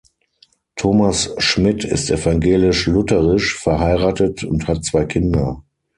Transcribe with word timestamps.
Thomas 0.77 1.29
Schmidt 1.37 1.83
ist 1.85 2.09
evangelisch-lutherisch, 2.09 3.55
verheiratet 3.55 4.43
und 4.43 4.67
hat 4.67 4.83
zwei 4.83 5.05
Kinder. 5.05 5.61